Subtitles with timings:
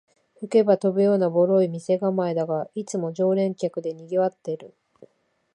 [0.39, 4.73] 吹けば飛ぶようなボロい店構えだが、いつも常連客でにぎわってる